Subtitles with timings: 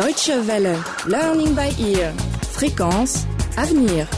[0.00, 0.78] Deutsche Welle.
[1.06, 2.14] Learning by ear.
[2.40, 3.26] Fréquence.
[3.58, 4.08] Avenir.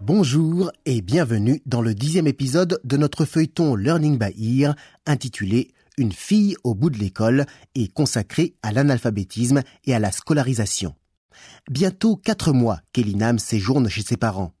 [0.00, 6.12] Bonjour et bienvenue dans le dixième épisode de notre feuilleton Learning by Ear intitulé Une
[6.12, 10.94] fille au bout de l'école et consacré à l'analphabétisme et à la scolarisation.
[11.68, 14.52] Bientôt quatre mois qu'Elinam séjourne chez ses parents.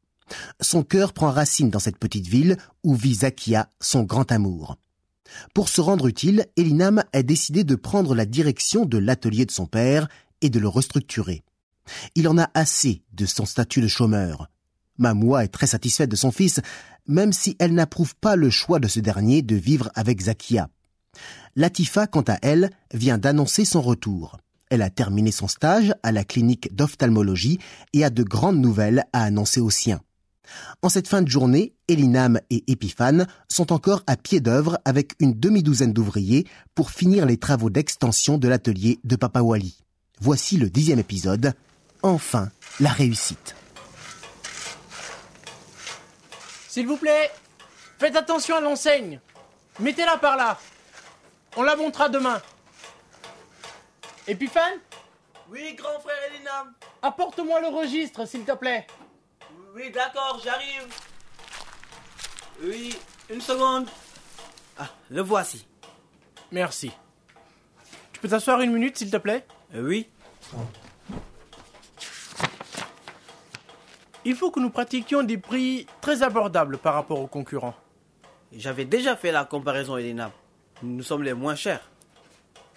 [0.60, 4.78] Son cœur prend racine dans cette petite ville où vit Zakia, son grand amour.
[5.54, 9.66] Pour se rendre utile, Elinam a décidé de prendre la direction de l'atelier de son
[9.66, 10.08] père
[10.40, 11.42] et de le restructurer.
[12.14, 14.48] Il en a assez de son statut de chômeur.
[14.98, 16.60] Mamoua est très satisfaite de son fils,
[17.06, 20.68] même si elle n'approuve pas le choix de ce dernier de vivre avec Zakia.
[21.56, 24.38] Latifa, quant à elle, vient d'annoncer son retour.
[24.70, 27.58] Elle a terminé son stage à la clinique d'ophtalmologie
[27.92, 30.00] et a de grandes nouvelles à annoncer aux siens.
[30.82, 35.38] En cette fin de journée, Elinam et Epiphane sont encore à pied d'œuvre avec une
[35.38, 39.76] demi-douzaine d'ouvriers pour finir les travaux d'extension de l'atelier de Papa Wally.
[40.20, 41.54] Voici le dixième épisode.
[42.02, 43.54] Enfin, la réussite.
[46.68, 47.30] S'il vous plaît,
[47.98, 49.20] faites attention à l'enseigne.
[49.78, 50.58] Mettez-la par là.
[51.56, 52.40] On la montrera demain.
[54.26, 54.78] Epiphane,
[55.50, 56.72] Oui, grand frère Elinam.
[57.02, 58.86] apporte-moi le registre, s'il te plaît.
[59.74, 60.86] Oui, d'accord, j'arrive.
[62.62, 62.94] Oui,
[63.30, 63.88] une seconde.
[64.78, 65.66] Ah, le voici.
[66.50, 66.92] Merci.
[68.12, 69.46] Tu peux t'asseoir une minute, s'il te plaît?
[69.74, 70.08] Euh, oui.
[74.26, 77.74] Il faut que nous pratiquions des prix très abordables par rapport aux concurrents.
[78.52, 80.30] J'avais déjà fait la comparaison Elinam.
[80.82, 81.90] Nous sommes les moins chers.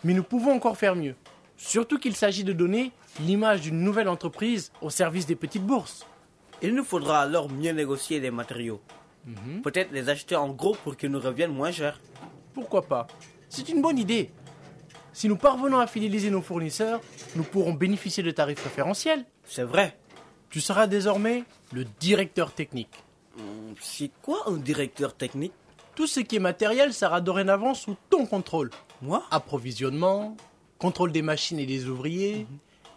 [0.05, 1.15] Mais nous pouvons encore faire mieux.
[1.57, 6.05] Surtout qu'il s'agit de donner l'image d'une nouvelle entreprise au service des petites bourses.
[6.61, 8.81] Il nous faudra alors mieux négocier les matériaux.
[9.63, 11.99] Peut-être les acheter en gros pour qu'ils nous reviennent moins chers.
[12.53, 13.07] Pourquoi pas?
[13.49, 14.29] C'est une bonne idée.
[15.13, 17.01] Si nous parvenons à fidéliser nos fournisseurs,
[17.35, 19.25] nous pourrons bénéficier de tarifs préférentiels.
[19.45, 19.97] C'est vrai.
[20.49, 23.03] Tu seras désormais le directeur technique.
[23.39, 25.53] Hum, C'est quoi un directeur technique?
[25.95, 28.69] Tout ce qui est matériel sera dorénavant sous ton contrôle.
[29.01, 29.23] Moi?
[29.31, 30.35] Approvisionnement,
[30.77, 32.45] contrôle des machines et des ouvriers,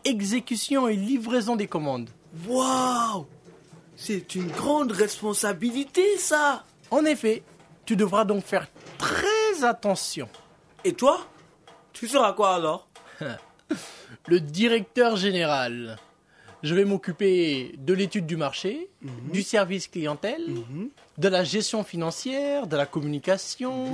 [0.05, 2.11] exécution et livraison des commandes.
[2.47, 3.27] Waouh
[4.01, 7.43] C'est une grande responsabilité, ça En effet,
[7.85, 10.29] tu devras donc faire très attention.
[10.85, 11.27] Et toi
[11.93, 12.87] Tu seras quoi alors?
[14.29, 15.99] Le directeur général.
[16.63, 18.89] Je vais m'occuper de l'étude du marché,
[19.33, 20.47] du service clientèle,
[21.19, 23.85] de la gestion financière, de la communication,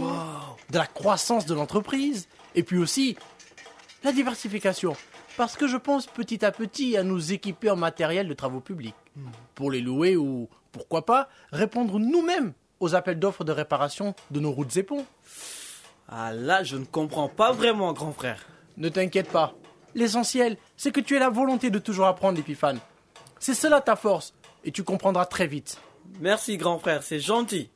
[0.70, 3.16] de la croissance de l'entreprise, et puis aussi
[4.02, 4.96] la diversification.
[5.38, 8.94] Parce que je pense petit à petit à nous équiper en matériel de travaux publics.
[9.54, 14.50] Pour les louer ou, pourquoi pas, répondre nous-mêmes aux appels d'offres de réparation de nos
[14.50, 15.06] routes et ponts.
[16.08, 18.46] Ah là, je ne comprends pas vraiment, grand frère.
[18.76, 19.54] Ne t'inquiète pas.
[19.94, 22.80] L'essentiel, c'est que tu aies la volonté de toujours apprendre, Épiphane.
[23.38, 25.80] C'est cela ta force, et tu comprendras très vite.
[26.20, 27.70] Merci, grand frère, c'est gentil.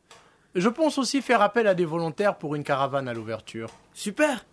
[0.54, 3.70] Je pense aussi faire appel à des volontaires pour une caravane à l'ouverture.
[3.94, 4.44] Super.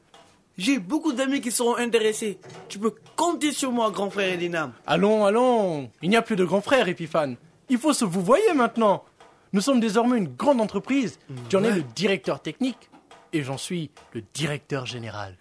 [0.58, 2.40] J'ai beaucoup d'amis qui seront intéressés.
[2.70, 4.72] Tu peux compter sur moi, grand frère Elinam.
[4.88, 7.36] Allons, allons, il n'y a plus de grand frère, Épiphane.
[7.68, 9.04] Il faut se vous voyez maintenant.
[9.52, 11.20] Nous sommes désormais une grande entreprise.
[11.50, 12.90] Tu en es le directeur technique,
[13.34, 15.38] et j'en suis le directeur général.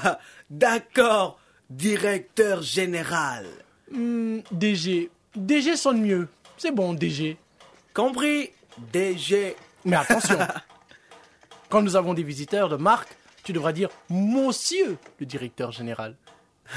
[0.50, 1.38] D'accord,
[1.70, 3.46] directeur général.
[3.92, 5.10] Hmm, DG.
[5.36, 6.28] DG sonne mieux.
[6.56, 7.36] C'est bon, DG.
[7.94, 8.50] Compris,
[8.92, 9.54] DG.
[9.84, 10.38] Mais attention,
[11.68, 16.16] quand nous avons des visiteurs de marque, tu devras dire Monsieur le directeur général.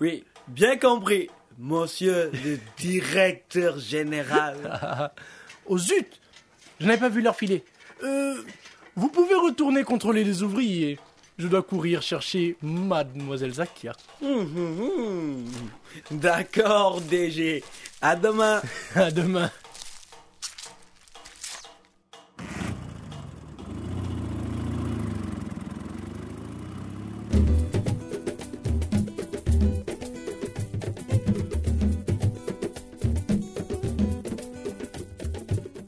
[0.00, 4.56] Oui, bien compris, monsieur le directeur général.
[5.66, 6.20] Oh zut
[6.80, 7.64] Je n'avais pas vu leur filet.
[8.04, 8.34] Euh,
[8.94, 10.98] vous pouvez retourner contrôler les ouvriers.
[11.36, 13.92] Je dois courir chercher Mademoiselle Zakia.
[14.22, 15.44] Hum, hum, hum.
[16.12, 17.62] D'accord, DG.
[18.00, 18.62] À demain.
[18.94, 19.50] À demain.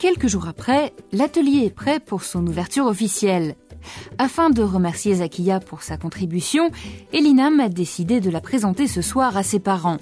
[0.01, 3.55] Quelques jours après, l'atelier est prêt pour son ouverture officielle.
[4.17, 6.71] Afin de remercier Zakia pour sa contribution,
[7.13, 9.99] Elinam a décidé de la présenter ce soir à ses parents.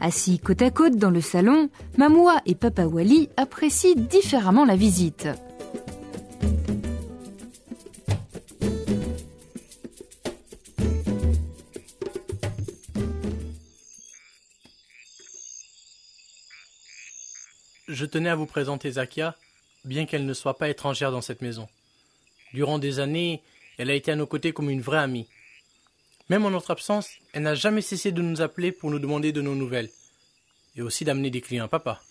[0.00, 1.68] Assis côte à côte dans le salon,
[1.98, 5.28] Mamoua et Papa Wali apprécient différemment la visite.
[17.96, 19.34] Je tenais à vous présenter Zakia,
[19.86, 21.66] bien qu'elle ne soit pas étrangère dans cette maison.
[22.52, 23.42] Durant des années,
[23.78, 25.26] elle a été à nos côtés comme une vraie amie.
[26.28, 29.40] Même en notre absence, elle n'a jamais cessé de nous appeler pour nous demander de
[29.40, 29.88] nos nouvelles.
[30.76, 32.02] Et aussi d'amener des clients papa.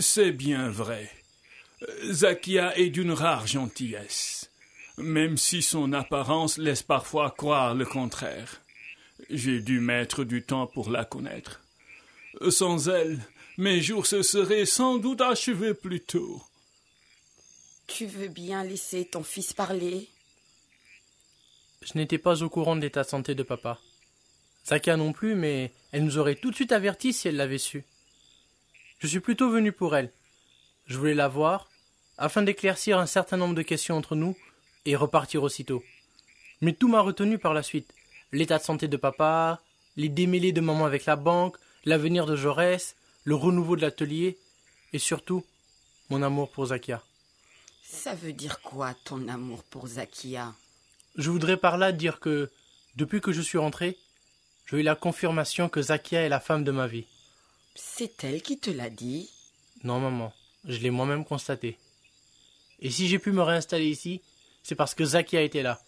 [0.00, 1.10] C'est bien vrai.
[2.10, 4.50] Zakia est d'une rare gentillesse,
[4.96, 8.62] même si son apparence laisse parfois croire le contraire.
[9.28, 11.60] J'ai dû mettre du temps pour la connaître.
[12.48, 13.20] Sans elle,
[13.58, 16.42] mes jours se seraient sans doute achevés plus tôt.
[17.86, 20.08] Tu veux bien laisser ton fils parler?
[21.82, 23.78] Je n'étais pas au courant de l'état de santé de papa.
[24.66, 27.84] Zakia non plus, mais elle nous aurait tout de suite avertis si elle l'avait su.
[28.98, 30.10] Je suis plutôt venu pour elle.
[30.86, 31.70] Je voulais la voir,
[32.18, 34.36] afin d'éclaircir un certain nombre de questions entre nous
[34.84, 35.82] et repartir aussitôt.
[36.60, 37.92] Mais tout m'a retenu par la suite.
[38.32, 39.62] L'état de santé de papa,
[39.96, 44.38] les démêlés de maman avec la banque, l'avenir de Jaurès, le renouveau de l'atelier,
[44.92, 45.44] et surtout,
[46.10, 47.02] mon amour pour Zakia.
[47.82, 50.54] Ça veut dire quoi, ton amour pour Zakia?
[51.16, 52.50] Je voudrais par là dire que,
[52.94, 53.98] depuis que je suis rentré,
[54.70, 57.04] j'ai eu la confirmation que Zakia est la femme de ma vie.
[57.74, 59.28] C'est elle qui te l'a dit?
[59.82, 60.32] Non, maman,
[60.64, 61.78] je l'ai moi-même constaté.
[62.78, 64.22] Et si j'ai pu me réinstaller ici,
[64.62, 65.82] c'est parce que Zakia était là.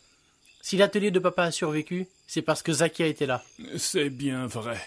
[0.61, 3.45] Si l'atelier de papa a survécu, c'est parce que Zakia était là.
[3.77, 4.81] C'est bien vrai.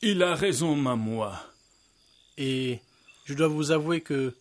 [0.00, 1.32] Il a raison, maman.
[2.38, 2.80] Et
[3.24, 4.34] je dois vous avouer que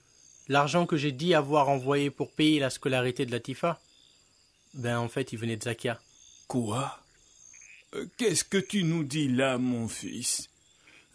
[0.47, 3.79] l'argent que j'ai dit avoir envoyé pour payer la scolarité de Latifa,
[4.73, 5.99] ben en fait il venait de Zakia.
[6.47, 6.99] Quoi?
[7.95, 10.49] Euh, Qu'est-ce que tu nous dis là, mon fils?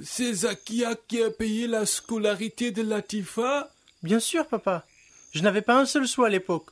[0.03, 3.71] C'est Zakia qui a payé la scolarité de Latifa?
[4.03, 4.87] Bien sûr, papa.
[5.33, 6.71] Je n'avais pas un seul sou à l'époque.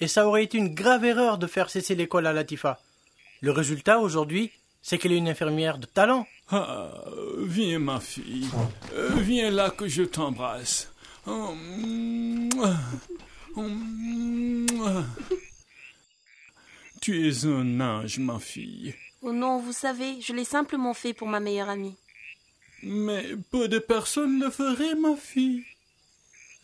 [0.00, 2.80] Et ça aurait été une grave erreur de faire cesser l'école à Latifa.
[3.40, 4.52] Le résultat aujourd'hui,
[4.86, 6.28] c'est qu'elle est une infirmière de talent.
[6.48, 6.92] Ah,
[7.40, 8.48] viens, ma fille.
[8.94, 10.92] Euh, viens là que je t'embrasse.
[11.26, 12.76] Oh, mouah.
[13.56, 15.04] Oh, mouah.
[17.00, 18.94] Tu es un ange, ma fille.
[19.22, 21.96] Oh non, vous savez, je l'ai simplement fait pour ma meilleure amie.
[22.84, 25.64] Mais peu de personnes le feraient, ma fille.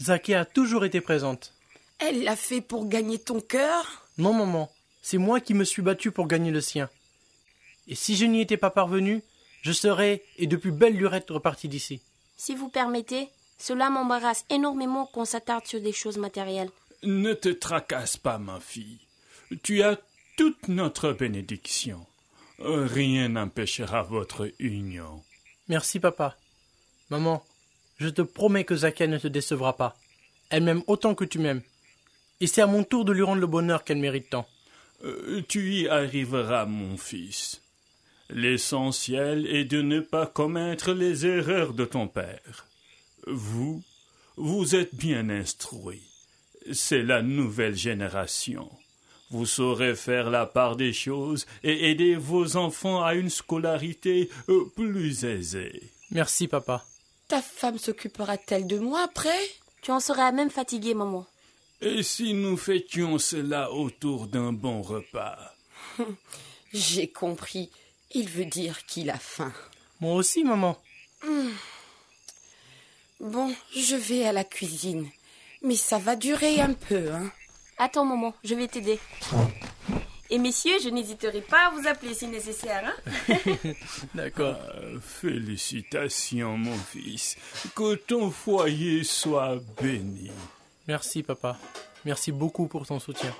[0.00, 1.54] Zakia a toujours été présente.
[1.98, 4.06] Elle l'a fait pour gagner ton cœur?
[4.16, 4.70] Non, maman,
[5.02, 6.88] c'est moi qui me suis battu pour gagner le sien.
[7.88, 9.22] Et si je n'y étais pas parvenu,
[9.62, 12.00] je serais, et depuis belle lurette, reparti d'ici.
[12.36, 16.70] Si vous permettez, cela m'embarrasse énormément qu'on s'attarde sur des choses matérielles.
[17.04, 18.98] Ne te tracasse pas, ma fille.
[19.62, 19.98] Tu as
[20.36, 22.04] toute notre bénédiction.
[22.58, 25.22] Rien n'empêchera votre union.
[25.68, 26.36] Merci, papa.
[27.10, 27.44] Maman,
[27.98, 29.96] je te promets que Zakia ne te décevra pas.
[30.50, 31.62] Elle m'aime autant que tu m'aimes.
[32.40, 34.46] Et c'est à mon tour de lui rendre le bonheur qu'elle mérite tant.
[35.04, 37.61] Euh, tu y arriveras, mon fils.
[38.34, 42.66] L'essentiel est de ne pas commettre les erreurs de ton père.
[43.26, 43.82] Vous,
[44.36, 46.02] vous êtes bien instruit.
[46.72, 48.70] C'est la nouvelle génération.
[49.30, 54.64] Vous saurez faire la part des choses et aider vos enfants à une scolarité euh,
[54.74, 55.82] plus aisée.
[56.10, 56.84] Merci, papa.
[57.28, 59.40] Ta femme s'occupera-t-elle de moi après?
[59.82, 61.26] Tu en seras même fatiguée, maman.
[61.82, 65.54] Et si nous fêtions cela autour d'un bon repas?
[66.72, 67.70] J'ai compris.
[68.14, 69.52] Il veut dire qu'il a faim.
[70.00, 70.76] Moi aussi, maman.
[73.20, 75.08] Bon, je vais à la cuisine.
[75.62, 77.30] Mais ça va durer un peu, hein.
[77.78, 78.98] Attends, maman, je vais t'aider.
[80.28, 82.94] Et messieurs, je n'hésiterai pas à vous appeler si nécessaire,
[83.28, 83.36] hein
[84.14, 84.56] D'accord.
[84.74, 87.36] Euh, Félicitations, mon fils.
[87.74, 90.30] Que ton foyer soit béni.
[90.88, 91.58] Merci, papa.
[92.04, 93.34] Merci beaucoup pour ton soutien.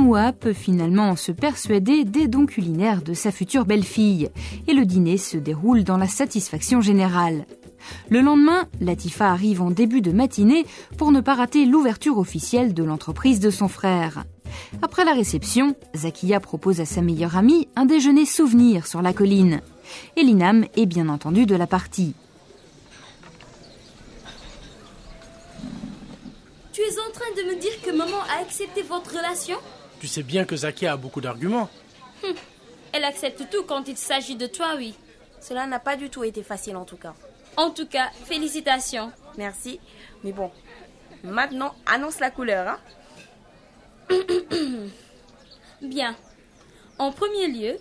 [0.00, 4.30] Mamoua peut finalement se persuader des dons culinaires de sa future belle-fille,
[4.66, 7.44] et le dîner se déroule dans la satisfaction générale.
[8.08, 10.64] Le lendemain, Latifa arrive en début de matinée
[10.96, 14.24] pour ne pas rater l'ouverture officielle de l'entreprise de son frère.
[14.80, 19.60] Après la réception, Zakia propose à sa meilleure amie un déjeuner souvenir sur la colline.
[20.16, 22.14] Et Linam est bien entendu de la partie.
[26.72, 29.58] Tu es en train de me dire que maman a accepté votre relation?
[30.00, 31.68] Tu sais bien que Zakia a beaucoup d'arguments.
[32.92, 34.94] Elle accepte tout quand il s'agit de toi, oui.
[35.40, 37.14] Cela n'a pas du tout été facile en tout cas.
[37.56, 39.12] En tout cas, félicitations.
[39.36, 39.78] Merci.
[40.24, 40.50] Mais bon,
[41.22, 42.78] maintenant, annonce la couleur, hein
[45.82, 46.16] Bien.
[46.98, 47.76] En premier lieu,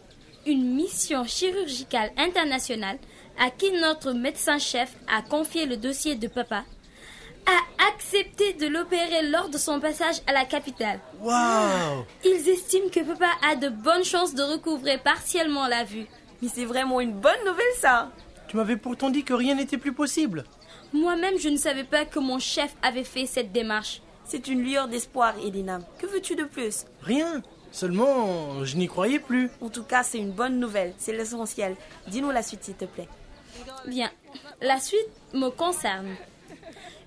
[0.46, 2.98] une mission chirurgicale internationale
[3.38, 6.66] à qui notre médecin-chef a confié le dossier de papa
[7.46, 11.00] a accepté de l'opérer lors de son passage à la capitale.
[11.22, 16.06] Waouh Ils estiment que papa a de bonnes chances de recouvrer partiellement la vue.
[16.42, 18.12] Mais c'est vraiment une bonne nouvelle ça
[18.48, 20.46] Tu m'avais pourtant dit que rien n'était plus possible.
[20.94, 24.02] Moi-même, je ne savais pas que mon chef avait fait cette démarche.
[24.26, 25.84] C'est une lueur d'espoir, Elinam.
[25.98, 26.86] Que veux-tu de plus?
[27.02, 27.42] Rien.
[27.72, 29.50] Seulement, je n'y croyais plus.
[29.62, 30.94] En tout cas, c'est une bonne nouvelle.
[30.98, 31.76] C'est l'essentiel.
[32.08, 33.08] Dis-nous la suite, s'il te plaît.
[33.86, 34.10] Bien.
[34.62, 36.16] La suite me concerne.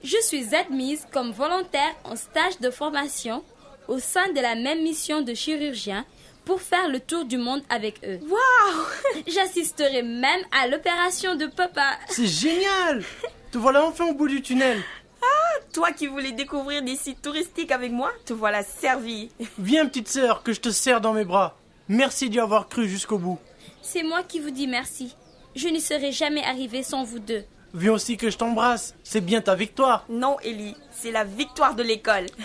[0.03, 3.45] Je suis admise comme volontaire en stage de formation
[3.89, 6.05] au sein de la même mission de chirurgien
[6.45, 8.19] pour faire le tour du monde avec eux.
[8.29, 11.99] Waouh J'assisterai même à l'opération de papa.
[12.09, 13.05] C'est génial
[13.51, 14.81] Te voilà enfin au bout du tunnel.
[15.23, 19.31] Ah, toi qui voulais découvrir des sites touristiques avec moi, te voilà servi.
[19.59, 21.57] Viens, petite sœur, que je te serre dans mes bras.
[21.89, 23.39] Merci d'y avoir cru jusqu'au bout.
[23.83, 25.15] C'est moi qui vous dis merci.
[25.55, 27.45] Je n'y serais jamais arrivé sans vous deux.
[27.75, 28.95] Viens aussi que je t'embrasse.
[29.03, 30.05] C'est bien ta victoire.
[30.11, 32.27] Non, Ellie, c'est la victoire de l'école.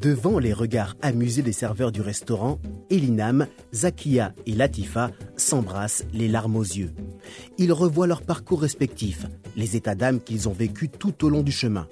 [0.00, 6.54] Devant les regards amusés des serveurs du restaurant, Elinam, Zakia et Latifa s'embrassent les larmes
[6.54, 6.92] aux yeux.
[7.58, 11.50] Ils revoient leur parcours respectif, les états d'âme qu'ils ont vécus tout au long du
[11.50, 11.88] chemin.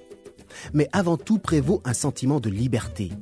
[0.72, 3.12] Mais avant tout prévaut un sentiment de liberté,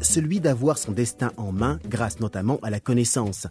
[0.00, 3.46] celui d'avoir son destin en main grâce notamment à la connaissance,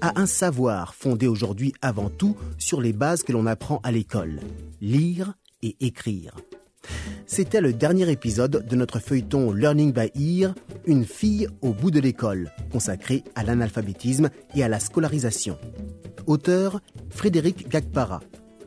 [0.00, 4.40] à un savoir fondé aujourd'hui avant tout sur les bases que l'on apprend à l'école,
[4.80, 6.34] lire et écrire.
[7.26, 10.54] C'était le dernier épisode de notre feuilleton Learning by Ear,
[10.86, 15.58] une fille au bout de l'école, consacré à l'analphabétisme et à la scolarisation.
[16.26, 16.80] Auteur
[17.10, 18.20] Frédéric Gagpara.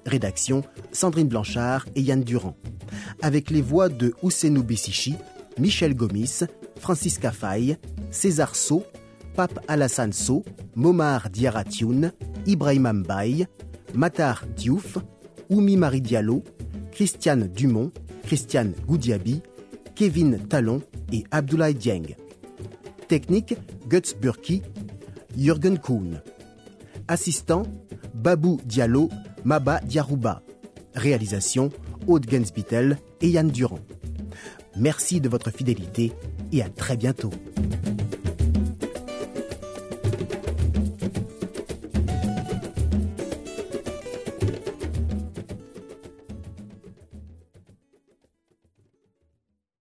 [0.06, 2.56] Rédaction Sandrine Blanchard et Yann Durand.
[3.22, 5.16] Avec les voix de Ousenou Bissichi,
[5.60, 6.42] Michel Gomis,
[6.80, 7.78] Francisca Faye,
[8.10, 8.84] César So,
[9.36, 10.44] Pape Alassane So,
[10.76, 12.12] Momar Diaratioun,
[12.48, 13.48] Ibrahim Mbaye,
[13.94, 14.98] Matar Diouf,
[15.50, 16.44] Oumi Marie Diallo,
[16.92, 17.92] Christiane Dumont,
[18.24, 19.42] Christiane Goudiabi,
[19.96, 20.82] Kevin Talon
[21.12, 22.16] et Abdoulaye Dieng.
[23.08, 23.56] Technique
[23.90, 24.62] Guts Burki,
[25.38, 26.22] Jürgen Kuhn.
[27.08, 27.64] Assistant
[28.14, 29.10] Babou Diallo,
[29.44, 30.42] Maba Diarouba.
[30.96, 31.70] Réalisation
[32.08, 33.80] Aude Genspitel et Yann Durand.
[34.78, 36.12] Merci de votre fidélité
[36.52, 37.32] et à très bientôt.